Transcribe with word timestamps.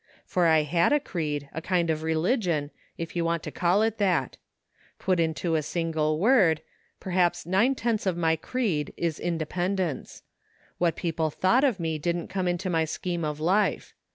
For 0.25 0.47
I 0.47 0.63
had 0.63 0.91
a 0.91 0.99
creed, 0.99 1.47
a 1.53 1.61
kind 1.61 1.91
of 1.91 2.01
religion, 2.01 2.71
if 2.97 3.15
you 3.15 3.23
want 3.23 3.43
to 3.43 3.51
call 3.51 3.83
it 3.83 3.99
that 3.99 4.37
Put 4.97 5.19
into 5.19 5.53
a 5.53 5.61
single 5.61 6.17
word, 6.19 6.63
perhaps 6.99 7.45
nine 7.45 7.75
tenths 7.75 8.07
of 8.07 8.17
my 8.17 8.35
creed 8.35 8.95
is 8.97 9.19
In 9.19 9.37
dependence. 9.37 10.23
What 10.79 10.95
people 10.95 11.29
thought 11.29 11.63
of 11.63 11.79
me 11.79 11.99
didn't 11.99 12.29
come 12.29 12.47
into 12.47 12.67
my 12.67 12.83
scheme 12.83 13.23
of 13.23 13.39
life. 13.39 13.93